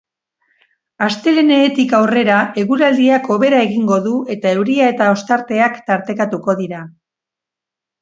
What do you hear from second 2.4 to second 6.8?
eguraldiak hobera egingo du eta euria eta ostarteak tartekatuko